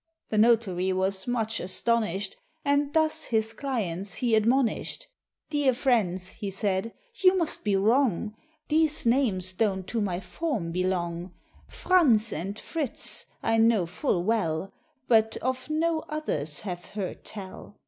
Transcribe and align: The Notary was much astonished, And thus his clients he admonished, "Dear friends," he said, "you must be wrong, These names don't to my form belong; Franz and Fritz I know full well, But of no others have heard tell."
The 0.29 0.39
Notary 0.39 0.91
was 0.93 1.27
much 1.27 1.59
astonished, 1.59 2.35
And 2.65 2.91
thus 2.91 3.25
his 3.25 3.53
clients 3.53 4.15
he 4.15 4.33
admonished, 4.33 5.05
"Dear 5.51 5.75
friends," 5.75 6.31
he 6.31 6.49
said, 6.49 6.95
"you 7.17 7.37
must 7.37 7.63
be 7.63 7.75
wrong, 7.75 8.33
These 8.67 9.05
names 9.05 9.53
don't 9.53 9.85
to 9.89 10.01
my 10.01 10.19
form 10.19 10.71
belong; 10.71 11.35
Franz 11.67 12.33
and 12.33 12.57
Fritz 12.59 13.27
I 13.43 13.59
know 13.59 13.85
full 13.85 14.23
well, 14.23 14.73
But 15.07 15.37
of 15.37 15.69
no 15.69 15.99
others 16.09 16.61
have 16.61 16.83
heard 16.83 17.23
tell." 17.23 17.77